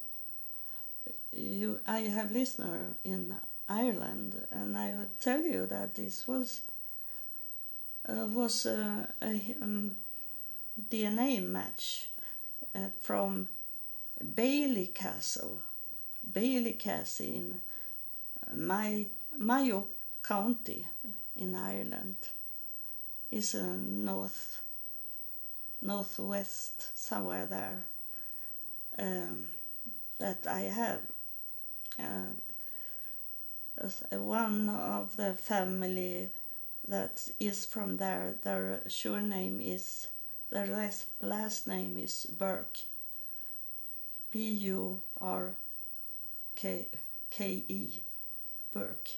[1.31, 3.35] you I have listener in
[3.67, 6.61] Ireland and I would tell you that this was
[8.07, 9.07] uh, was a
[9.61, 9.95] um,
[10.89, 12.09] DNA match
[12.75, 13.47] uh, from
[14.23, 15.57] Ballycastle
[16.33, 17.61] Bailey Castle in
[18.53, 19.05] my
[19.41, 19.87] Mayo
[20.21, 20.85] County
[21.37, 22.17] in Ireland
[23.31, 24.61] is a north
[25.81, 27.83] northwest somewhere there
[28.97, 29.47] um,
[30.19, 30.99] that I have.
[31.97, 32.33] Uh,
[34.17, 36.31] one of the family
[36.89, 40.09] that is from there, their sure name is
[40.49, 42.79] their last, last name is Burke.
[44.31, 45.53] B U R
[46.55, 46.87] K
[47.29, 48.01] K E
[48.73, 49.11] Burke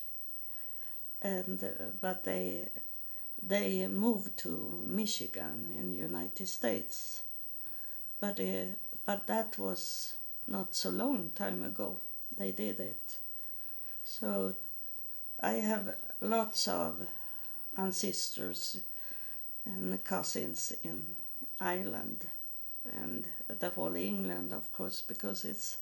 [1.21, 1.67] and uh,
[1.99, 2.67] but they
[3.41, 7.21] they moved to Michigan in United States.
[8.19, 10.13] But uh, but that was
[10.47, 11.97] not so long time ago.
[12.37, 13.17] They did it.
[14.03, 14.53] So
[15.39, 17.07] I have lots of
[17.77, 18.79] ancestors
[19.65, 21.15] and cousins in
[21.59, 22.25] Ireland
[23.01, 23.27] and
[23.59, 25.77] the whole England of course because it's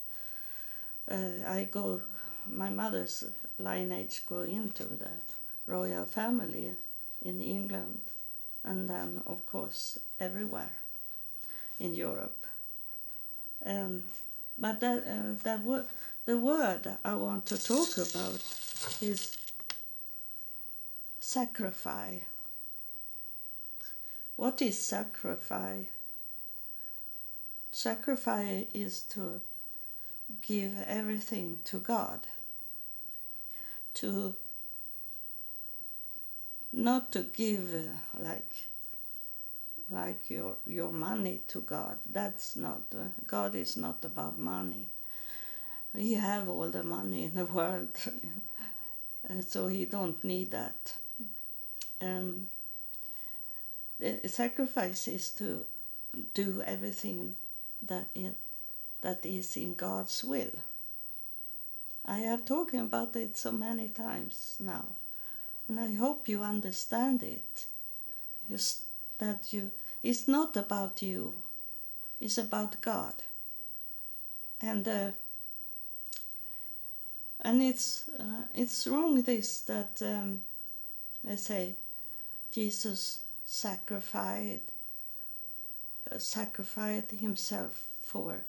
[1.09, 2.01] uh, I go
[2.51, 3.23] my mother's
[3.57, 5.09] lineage go into the
[5.67, 6.73] royal family
[7.21, 8.01] in England
[8.63, 10.71] and then of course everywhere
[11.79, 12.37] in Europe.
[13.65, 14.03] Um,
[14.57, 15.85] but that, uh, that wo-
[16.25, 18.41] the word I want to talk about
[19.01, 19.37] is
[21.19, 22.21] sacrifice.
[24.35, 25.87] What is sacrifice?
[27.71, 29.41] Sacrifice is to
[30.41, 32.19] give everything to God
[33.99, 34.33] to
[36.71, 38.53] not to give uh, like
[39.91, 41.97] like your your money to God.
[42.09, 44.87] That's not uh, God is not about money.
[45.95, 47.89] He have all the money in the world,
[49.29, 50.93] uh, so he don't need that.
[52.01, 52.47] Um,
[53.99, 55.65] the sacrifice is to
[56.33, 57.35] do everything
[57.81, 58.35] that it,
[59.01, 60.51] that is in God's will.
[62.05, 64.85] I have talking about it so many times now,
[65.67, 67.65] and I hope you understand it.
[68.49, 68.81] Just
[69.19, 71.33] that you, it's not about you,
[72.19, 73.13] it's about God.
[74.61, 75.11] And uh,
[77.41, 80.41] and it's uh, it's wrong this that um,
[81.29, 81.75] I say
[82.51, 84.71] Jesus sacrificed
[86.11, 88.39] uh, sacrificed himself for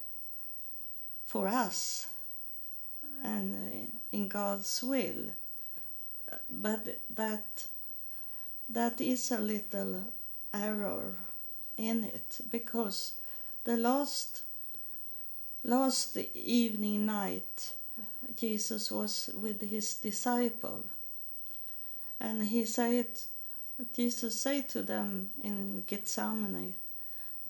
[1.27, 2.09] for us
[3.23, 5.33] and uh, in God's will.
[6.51, 7.65] But that
[8.69, 10.05] that is a little
[10.55, 11.15] error
[11.77, 13.15] in it because
[13.65, 14.43] the last
[15.65, 17.75] last evening night
[18.37, 20.85] Jesus was with his disciple
[22.21, 23.07] and he said
[23.95, 26.75] Jesus said to them in Gethsemane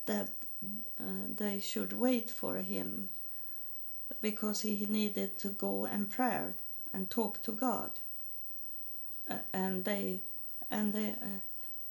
[0.06, 0.30] that
[0.98, 1.04] uh,
[1.37, 3.09] they should wait for him
[4.20, 6.40] because he needed to go and pray
[6.92, 7.90] and talk to God.
[9.30, 10.20] Uh, and they,
[10.70, 11.40] and they, uh,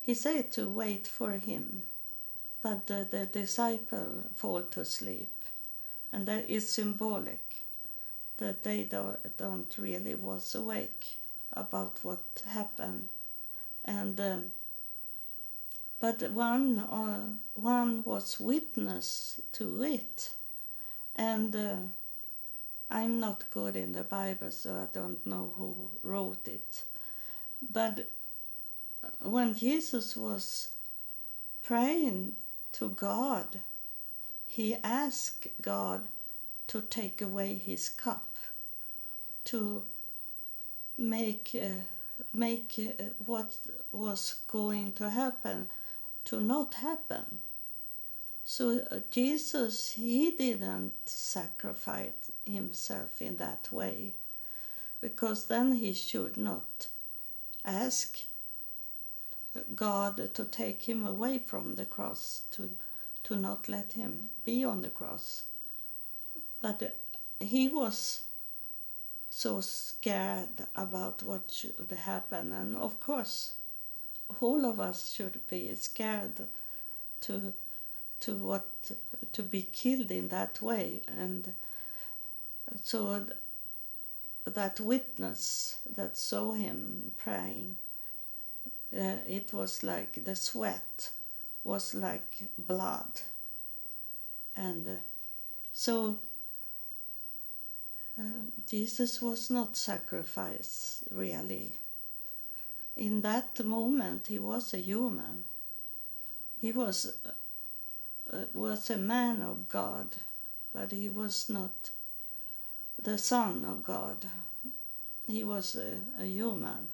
[0.01, 1.83] he said to wait for him,
[2.61, 5.31] but the, the disciple fall to sleep,
[6.11, 7.63] and that is symbolic
[8.37, 11.17] that they don't, don't really was awake
[11.53, 13.09] about what happened,
[13.85, 14.19] and.
[14.19, 14.51] Um,
[15.99, 20.29] but one uh, one was witness to it,
[21.15, 21.75] and uh,
[22.89, 26.83] I'm not good in the Bible, so I don't know who wrote it.
[27.61, 28.09] But
[29.21, 30.71] when Jesus was
[31.63, 32.35] praying
[32.73, 33.59] to God,
[34.47, 36.07] he asked God
[36.67, 38.27] to take away his cup,
[39.45, 39.83] to
[40.97, 41.83] make uh,
[42.33, 43.55] make uh, what
[43.91, 45.67] was going to happen
[46.25, 47.39] to not happen.
[48.43, 54.13] So uh, Jesus, he didn't sacrifice himself in that way
[55.01, 56.87] because then he should not
[57.63, 58.19] ask
[59.75, 62.69] God to take him away from the cross, to,
[63.23, 65.45] to not let him be on the cross.
[66.61, 66.95] But
[67.39, 68.21] he was
[69.29, 73.53] so scared about what should happen, and of course,
[74.41, 76.47] all of us should be scared
[77.21, 77.53] to
[78.19, 78.67] to what
[79.31, 81.53] to be killed in that way and
[82.83, 83.25] so
[84.45, 87.75] that witness that saw him praying
[88.95, 91.11] uh, it was like the sweat
[91.63, 93.21] was like blood.
[94.55, 94.91] And uh,
[95.73, 96.17] so
[98.19, 98.23] uh,
[98.67, 101.73] jesus was not sacrifice really.
[102.97, 105.43] In that moment he was a human.
[106.59, 110.07] He was uh, was a man of God,
[110.73, 111.91] but he was not
[113.01, 114.25] the son of God.
[115.27, 116.87] He was a, a human.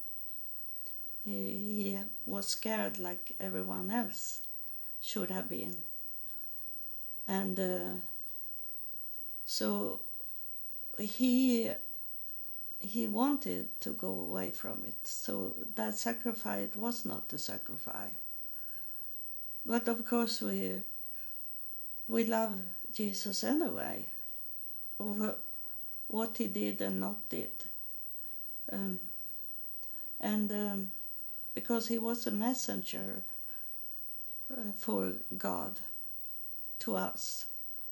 [1.24, 4.42] He, he was scared like everyone else
[5.00, 5.76] should have been.
[7.26, 8.00] And uh,
[9.44, 10.00] so
[10.98, 11.70] he
[12.78, 14.94] he wanted to go away from it.
[15.04, 18.10] So that sacrifice was not a sacrifice.
[19.64, 20.82] But of course we
[22.06, 22.54] we love
[22.92, 24.06] Jesus anyway,
[26.08, 27.52] what he did and not did.
[28.70, 29.00] Um,
[30.20, 30.90] and um,
[31.54, 33.22] because he was a messenger
[34.50, 35.80] uh, for God
[36.80, 37.46] to us,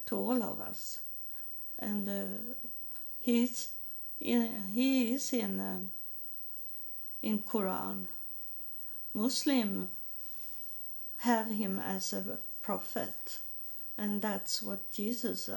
[0.06, 1.00] to all of us.
[1.78, 2.54] And uh,
[3.20, 3.68] he's
[4.20, 5.78] in, he is in uh,
[7.22, 8.06] in Quran.
[9.12, 9.88] Muslim
[11.18, 13.38] have him as a prophet
[13.96, 15.48] and that's what Jesus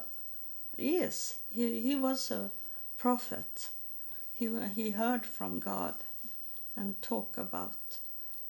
[0.78, 1.38] is.
[1.50, 2.52] He, he was a
[2.98, 3.70] prophet.
[4.34, 5.96] He, he heard from God
[6.76, 7.76] and talked about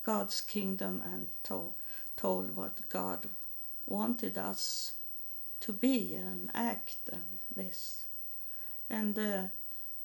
[0.04, 1.74] God's kingdom and told,
[2.16, 3.28] told what God
[3.86, 4.92] wanted us
[5.60, 8.04] to be and act and this.
[8.90, 9.42] And uh,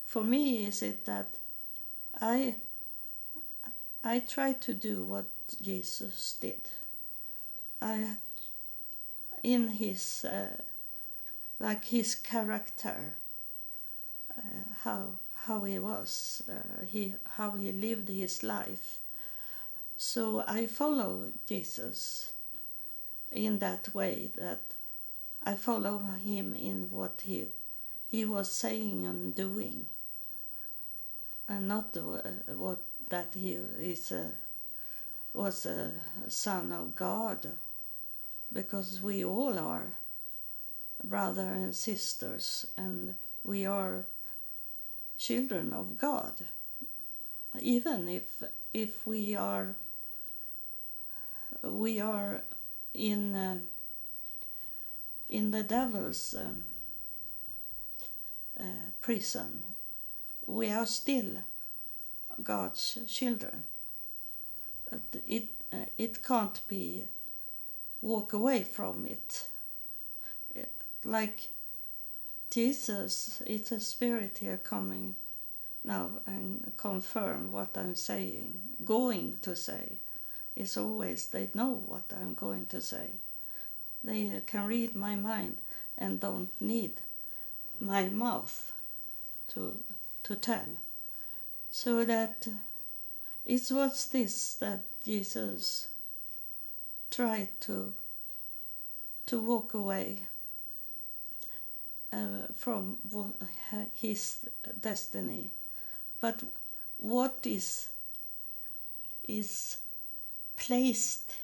[0.06, 1.28] for me, is it that
[2.20, 2.56] I
[4.06, 5.24] I try to do what
[5.62, 6.60] Jesus did.
[7.80, 8.16] I
[9.42, 10.60] in his uh,
[11.60, 13.16] like his character,
[14.36, 14.42] uh,
[14.82, 15.12] how
[15.46, 18.98] how he was, uh, he how he lived his life.
[19.96, 22.32] So I follow Jesus
[23.30, 24.60] in that way that
[25.44, 27.46] I follow him in what he
[28.10, 29.86] he was saying and doing,
[31.48, 34.30] and not uh, what that he is a,
[35.32, 35.92] was a
[36.28, 37.50] son of God
[38.52, 39.88] because we all are
[41.08, 44.04] brother and sisters and we are
[45.18, 46.32] children of God
[47.60, 48.42] even if
[48.72, 49.74] if we are
[51.62, 52.42] we are
[52.92, 53.58] in uh,
[55.28, 56.64] in the devil's um,
[58.58, 59.62] uh, prison
[60.46, 61.42] we are still
[62.42, 63.64] God's children
[65.26, 67.04] it uh, it can't be
[68.04, 69.48] walk away from it.
[71.04, 71.48] Like
[72.50, 75.16] Jesus, it's a spirit here coming
[75.84, 79.98] now and confirm what I'm saying, going to say.
[80.56, 83.10] Is always they know what I'm going to say.
[84.04, 85.58] They can read my mind
[85.98, 87.00] and don't need
[87.80, 88.72] my mouth
[89.48, 89.80] to
[90.22, 90.78] to tell.
[91.70, 92.46] So that
[93.44, 95.88] it was this that Jesus
[97.10, 97.94] tried to
[99.26, 100.20] to walk away
[102.14, 102.98] uh, from
[103.94, 104.46] his
[104.80, 105.50] destiny
[106.20, 106.42] but
[106.98, 107.88] what is
[109.26, 109.78] is
[110.56, 111.34] placed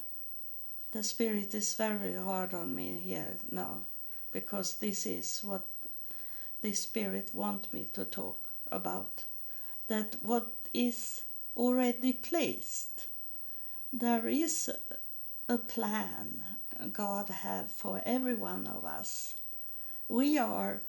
[0.93, 3.79] the spirit is very hard on me here now
[4.33, 5.67] because this is what
[6.63, 8.39] the spirit want me to talk
[8.71, 9.25] about
[9.89, 11.23] that what is
[11.57, 13.07] already placed
[13.93, 14.71] there is
[15.49, 16.45] a plan
[16.93, 19.35] God have for every one of us.
[20.11, 20.81] We are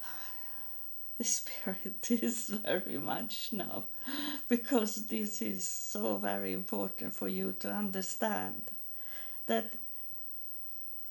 [1.18, 3.86] the spirit is very much now
[4.48, 8.70] because this is so very important for you to understand
[9.48, 9.72] that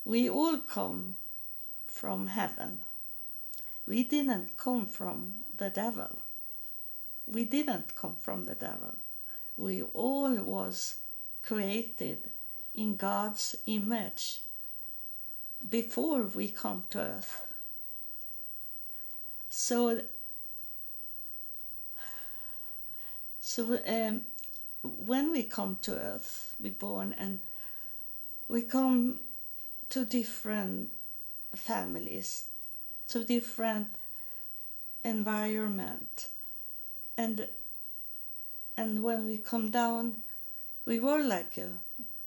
[0.06, 1.18] we all come
[1.88, 2.80] from heaven.
[3.86, 6.20] We didn't come from the devil.
[7.26, 8.94] We didn't come from the devil.
[9.58, 10.96] We all was
[11.44, 12.20] created
[12.74, 14.40] in God's image
[15.70, 17.42] before we come to earth.
[19.50, 20.02] So,
[23.42, 24.22] so um,
[24.84, 27.40] when we come to earth, we born and
[28.48, 29.20] we come
[29.90, 30.92] to different
[31.56, 32.46] families,
[33.10, 33.88] to different
[35.04, 36.28] environment,
[37.18, 37.48] and
[38.78, 40.18] and when we come down,
[40.86, 41.70] we were like uh,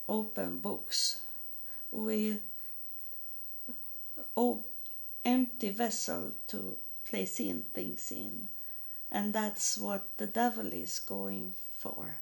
[0.09, 1.20] open books.
[1.93, 2.41] We
[4.41, 4.64] oh,
[5.22, 8.49] empty vessel to place in things in,
[9.12, 12.16] and that's what the devil is going for,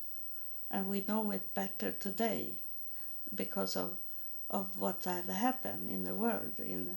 [0.68, 2.44] and we know it better today
[3.32, 3.90] because of
[4.50, 6.96] of what have happened in the world in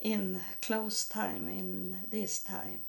[0.00, 2.80] in close time in this time.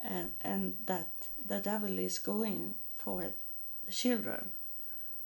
[0.00, 1.12] And and that
[1.46, 3.22] the devil is going for
[3.86, 4.50] the children.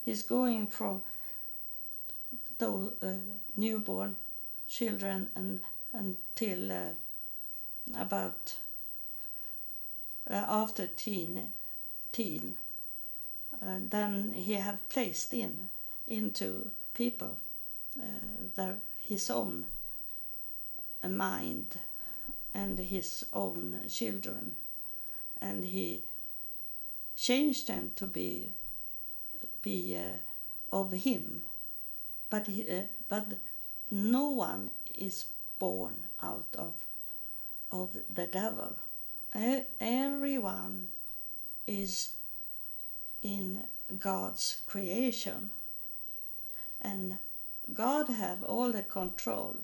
[0.04, 1.00] He's going for
[2.58, 2.70] the
[3.02, 4.16] uh, newborn
[4.68, 5.60] children and
[5.92, 6.94] until uh,
[7.96, 8.58] about
[10.28, 11.52] uh, after teen
[12.12, 12.56] teen
[13.60, 15.70] and then he have placed in
[16.06, 17.36] into people
[17.98, 18.02] uh,
[18.54, 19.64] their his own
[21.08, 21.78] mind
[22.54, 24.56] and his own children.
[25.40, 26.02] And he
[27.16, 28.52] changed them to be
[29.62, 31.42] be uh, of him.
[32.30, 33.26] But he, uh, but
[33.90, 35.26] no one is
[35.58, 36.74] born out of
[37.70, 38.76] of the devil.
[39.80, 40.88] Everyone
[41.66, 42.10] is
[43.22, 43.64] in
[43.98, 45.50] God's creation.
[46.80, 47.18] And
[47.74, 49.56] God have all the control.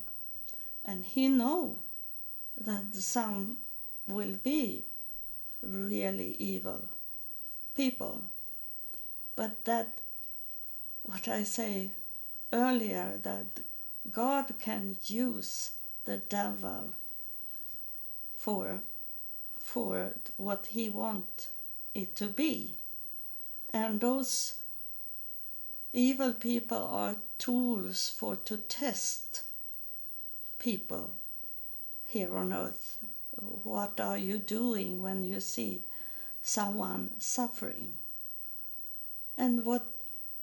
[0.85, 1.77] And he know
[2.59, 3.57] that some
[4.07, 4.83] will be
[5.61, 6.81] really evil
[7.75, 8.23] people.
[9.35, 9.97] But that
[11.03, 11.91] what I say
[12.51, 13.45] earlier that
[14.11, 15.71] God can use
[16.05, 16.93] the devil
[18.37, 18.81] for
[19.57, 21.47] for what he want
[21.95, 22.75] it to be.
[23.71, 24.55] And those
[25.93, 29.43] evil people are tools for to test
[30.59, 31.11] people
[32.07, 32.97] here on earth.
[33.63, 35.83] What are you doing when you see
[36.41, 37.93] someone suffering?
[39.37, 39.85] And what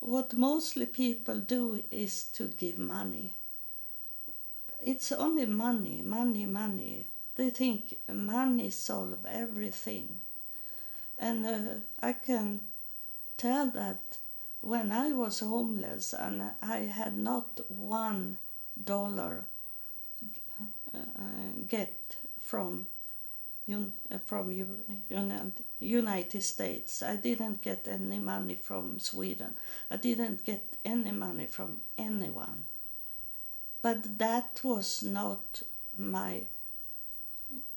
[0.01, 3.35] what mostly people do is to give money
[4.85, 7.07] it's only money money money
[7.37, 10.19] they think money solve everything
[11.19, 12.61] and uh, i can
[13.37, 14.19] tell that
[14.61, 18.37] when I was homeless and I had not one
[18.85, 19.45] dollar
[20.95, 20.99] uh,
[21.67, 21.97] get
[22.41, 22.87] from
[24.27, 24.53] from
[25.81, 27.03] United States.
[27.03, 29.55] I didn't get any money from Sweden.
[29.91, 32.65] I didn't get any money from anyone.
[33.83, 35.63] But that was not
[35.97, 36.43] my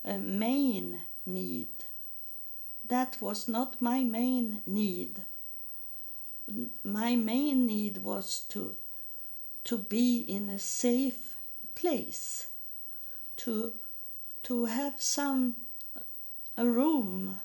[0.04, 1.70] uh, main need.
[2.88, 5.24] That was not my main need
[6.84, 8.76] my main need was to
[9.64, 11.36] to be in a safe
[11.76, 12.48] place
[13.38, 13.74] to
[14.44, 15.56] to have some
[16.58, 17.40] a room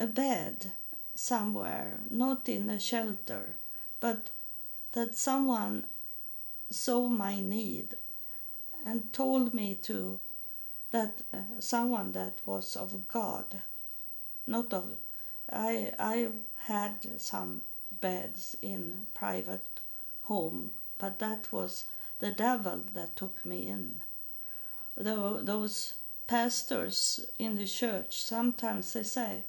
[0.00, 0.72] a bed
[1.14, 3.54] somewhere not in a shelter
[4.00, 4.30] but
[4.92, 5.84] that someone
[6.70, 7.96] saw my need
[8.84, 10.18] and told me to
[10.90, 13.60] that uh, someone that was of God
[14.46, 14.96] not of
[15.50, 17.62] I I had some
[18.00, 19.80] beds in private
[20.24, 21.84] home, but that was
[22.18, 24.00] the devil that took me in.
[24.96, 25.94] Though those
[26.26, 29.44] pastors in the church sometimes they say,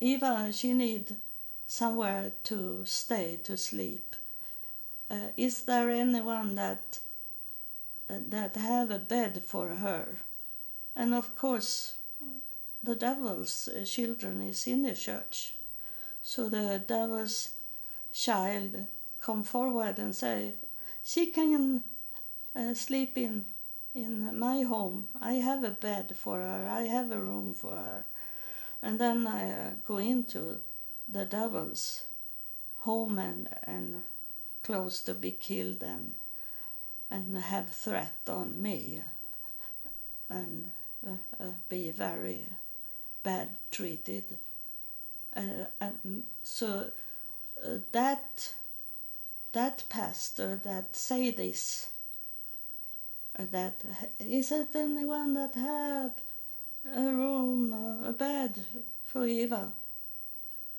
[0.00, 1.16] Eva, she need
[1.66, 4.16] somewhere to stay to sleep.
[5.14, 6.98] Uh, is there anyone that
[8.10, 10.06] uh, that have a bed for her?
[10.96, 11.94] And of course,
[12.82, 15.54] the devil's children is in the church.
[16.22, 17.50] So the devil's
[18.12, 18.86] child
[19.20, 20.54] come forward and say,
[21.04, 21.84] she can
[22.56, 23.44] uh, sleep in
[23.94, 25.08] in my home.
[25.20, 26.68] I have a bed for her.
[26.68, 28.04] I have a room for her.
[28.82, 30.58] And then I uh, go into
[31.08, 32.04] the devil's
[32.80, 34.02] home and, and
[34.64, 36.14] close to be killed and
[37.10, 39.00] and have threat on me
[40.28, 40.70] and
[41.06, 42.46] uh, uh, be very
[43.22, 44.24] bad treated.
[45.36, 46.90] Uh, and so
[47.62, 48.54] uh, that
[49.52, 51.90] that pastor that say this
[53.38, 53.76] that
[54.18, 56.12] is it anyone that have
[56.92, 57.72] a room
[58.04, 58.64] a bed
[59.06, 59.72] for Eva?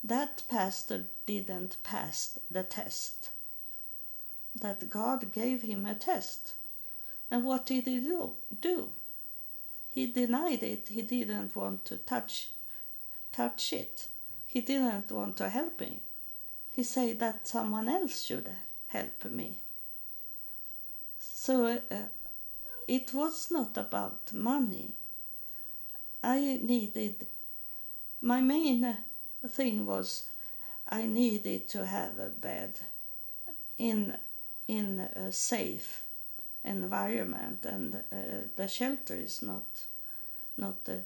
[0.03, 3.29] That pastor didn't pass the test
[4.59, 6.53] that God gave him a test
[7.29, 8.33] And what did he do?
[8.61, 8.89] do?
[9.93, 10.87] He denied it.
[10.89, 12.49] He didn't want to touch
[13.31, 14.07] touch it.
[14.47, 15.99] He didn't want to help me.
[16.75, 18.49] He said that someone else should
[18.87, 19.57] help me.
[21.19, 21.95] So uh,
[22.87, 24.91] it was not about money.
[26.23, 27.27] I needed,
[28.21, 28.97] my main
[29.47, 30.27] thing was
[30.87, 32.79] I needed to have a bed
[33.77, 34.15] in,
[34.67, 36.03] in a safe
[36.63, 38.17] environment and uh,
[38.55, 39.85] the shelter is not,
[40.57, 40.99] not a,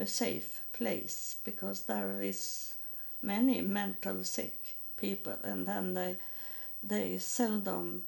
[0.00, 2.74] a safe place because there is
[3.20, 6.16] many mental sick people and then they
[6.82, 8.02] they seldom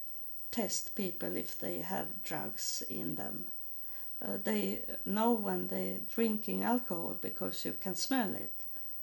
[0.50, 3.46] test people if they have drugs in them.
[4.24, 8.52] Uh, they know when they're drinking alcohol because you can smell it,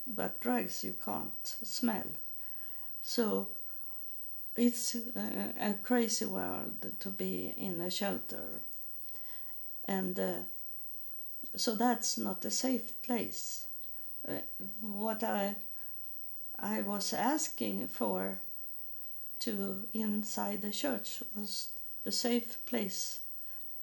[0.08, 2.08] but drugs you can't smell.
[3.02, 3.48] So
[4.56, 8.60] it's a, a crazy world to be in a shelter.
[9.86, 10.34] And uh,
[11.56, 13.68] so that's not a safe place.
[14.28, 14.34] Uh,
[14.82, 15.56] what I
[16.60, 18.38] I was asking for
[19.40, 21.70] to inside the church was
[22.06, 23.20] a safe place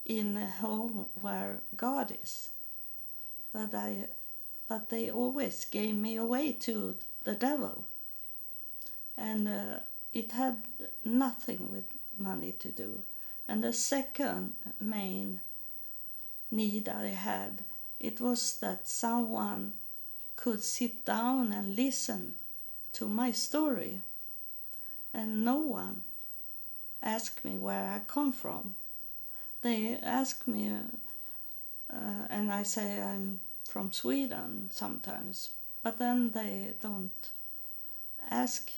[0.06, 2.50] in a home where God is.
[3.52, 4.08] But I
[4.68, 6.94] but they always gave me away to
[7.24, 7.84] the devil.
[9.16, 9.80] And uh,
[10.12, 10.56] it had
[11.04, 11.84] nothing with
[12.18, 13.02] money to do.
[13.46, 15.40] And the second main
[16.50, 17.64] need I had,
[18.00, 19.72] it was that someone
[20.36, 22.34] could sit down and listen
[22.92, 24.00] to my story
[25.12, 26.04] and no one
[27.02, 28.74] asked me where I come from.
[29.62, 30.72] They ask me,
[31.92, 31.96] uh,
[32.30, 35.50] and I say I'm from Sweden sometimes,
[35.82, 37.30] but then they don't
[38.30, 38.70] ask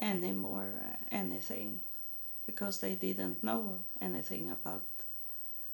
[0.00, 0.72] anymore
[1.10, 1.80] anything
[2.46, 4.82] because they didn't know anything about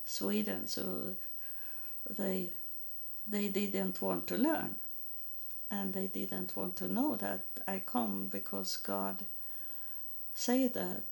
[0.04, 1.14] Sweden, so
[2.10, 2.50] they
[3.26, 4.76] they didn't want to learn,
[5.70, 9.24] and they didn't want to know that I come because God
[10.34, 11.04] say that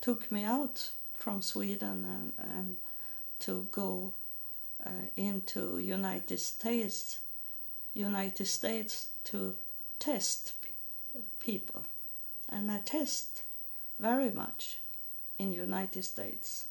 [0.00, 2.76] took me out from Sweden and, and
[3.40, 4.12] to go
[4.86, 7.18] uh, into United States
[7.94, 9.56] United States to
[9.98, 10.52] test
[11.40, 11.84] people
[12.50, 13.42] and I test
[13.98, 14.78] very much
[15.38, 16.66] in United States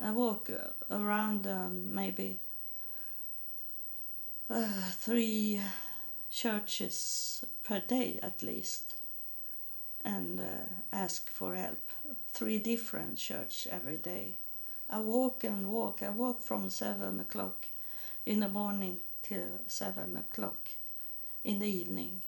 [0.00, 0.50] I walk
[0.90, 2.38] around um, maybe
[4.48, 5.60] uh, three
[6.30, 8.94] churches per day at least
[10.04, 10.44] and uh,
[10.92, 11.78] ask for help.
[12.32, 14.32] Three different church every day.
[14.88, 16.02] I walk and walk.
[16.02, 17.66] I walk from seven o'clock
[18.26, 20.70] in the morning till seven o'clock
[21.44, 22.22] in the evening,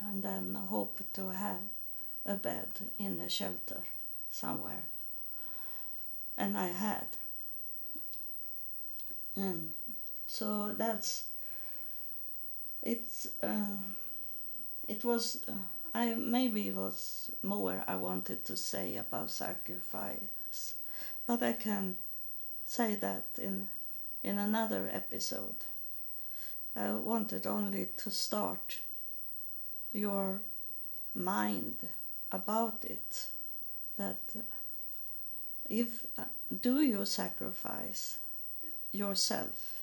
[0.00, 1.60] and then hope to have
[2.24, 2.68] a bed
[2.98, 3.82] in a shelter
[4.30, 4.84] somewhere.
[6.36, 7.06] And I had.
[9.36, 9.72] And
[10.26, 11.24] so that's
[12.82, 13.76] it's uh,
[14.88, 15.44] it was.
[15.48, 15.52] Uh,
[15.94, 20.74] I maybe was more I wanted to say about sacrifice,
[21.26, 21.96] but I can
[22.66, 23.68] say that in
[24.24, 25.64] in another episode.
[26.74, 28.78] I wanted only to start
[29.92, 30.40] your
[31.14, 31.76] mind
[32.32, 33.26] about it
[33.96, 34.20] that
[35.68, 36.04] if
[36.60, 38.18] do you sacrifice
[38.92, 39.82] yourself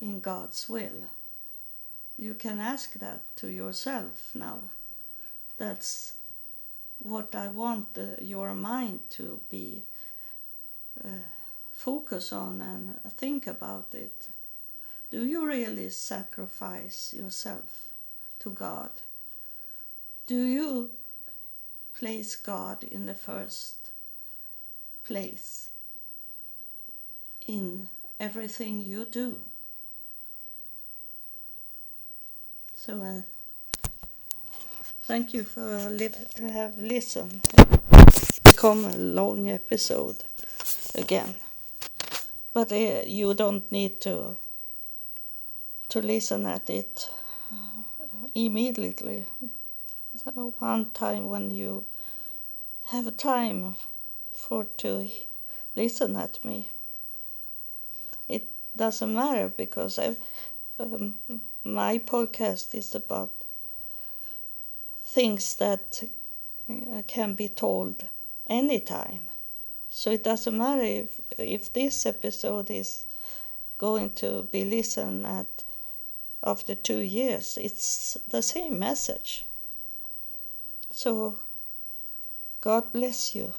[0.00, 1.08] in God's will
[2.16, 4.60] you can ask that to yourself now
[5.58, 6.14] that's
[6.98, 9.82] what I want uh, your mind to be
[11.04, 11.08] uh,
[11.72, 14.28] focus on and think about it.
[15.10, 17.92] Do you really sacrifice yourself
[18.40, 18.90] to God?
[20.26, 20.90] Do you
[21.94, 23.90] place God in the first
[25.04, 25.70] place
[27.46, 27.88] in
[28.18, 29.38] everything you do?
[32.74, 33.22] So, uh,
[35.06, 37.42] Thank you for live, have listened.
[38.42, 40.24] Become a long episode
[40.94, 41.34] again,
[42.54, 44.38] but uh, you don't need to
[45.90, 47.10] to listen at it
[47.52, 49.26] uh, immediately.
[50.16, 51.86] So one time when you
[52.84, 53.74] have time
[54.32, 55.08] for to
[55.74, 56.68] listen at me,
[58.28, 58.46] it
[58.76, 60.14] doesn't matter because I,
[60.78, 61.16] um,
[61.64, 63.32] my podcast is about
[65.02, 66.04] things that
[66.70, 68.04] uh, can be told
[68.46, 69.20] anytime.
[69.90, 73.04] So it doesn't matter if, if this episode is
[73.78, 75.64] going to be listened at
[76.44, 79.44] after two years, it's the same message.
[80.96, 81.40] So
[82.60, 83.52] God bless you.